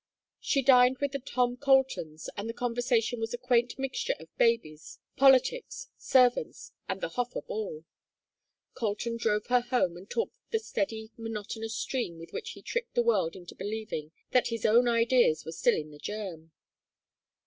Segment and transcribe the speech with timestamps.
[0.39, 4.97] She dined with the Tom Coltons, and the conversation was a quaint mixture of babies,
[5.15, 7.85] politics, servants, and the Hofer ball.
[8.73, 13.03] Colton drove her home, and talked the steady monotonous stream with which he tricked the
[13.03, 16.51] world into believing that his own ideas were still in the germ.